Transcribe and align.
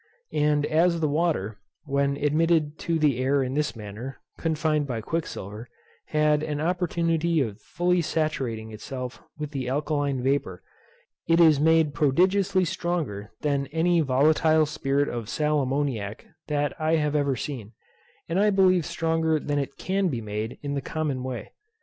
And 0.33 0.65
as 0.65 0.99
the 0.99 1.07
water, 1.07 1.59
when 1.85 2.17
admitted 2.17 2.79
to 2.79 2.97
the 2.97 3.19
air 3.19 3.43
in 3.43 3.53
this 3.53 3.75
manner, 3.75 4.17
confined 4.35 4.87
by 4.87 4.99
quicksilver, 4.99 5.69
has 6.07 6.41
an 6.41 6.59
opportunity 6.59 7.39
of 7.39 7.61
fully 7.61 8.01
saturating 8.01 8.71
itself 8.71 9.21
with 9.37 9.51
the 9.51 9.69
alkaline 9.69 10.23
vapour, 10.23 10.63
it 11.27 11.39
is 11.39 11.59
made 11.59 11.93
prodigiously 11.93 12.65
stronger 12.65 13.31
than 13.41 13.67
any 13.67 14.01
volatile 14.01 14.65
spirit 14.65 15.07
of 15.07 15.29
sal 15.29 15.61
ammoniac 15.61 16.25
that 16.47 16.73
I 16.81 16.95
have 16.95 17.15
ever 17.15 17.35
seen; 17.35 17.73
and 18.27 18.39
I 18.39 18.49
believe 18.49 18.87
stronger 18.87 19.39
than 19.39 19.59
it 19.59 19.77
can 19.77 20.07
be 20.07 20.19
made 20.19 20.57
in 20.63 20.73
the 20.73 20.81
common 20.81 21.21
way. 21.21 21.51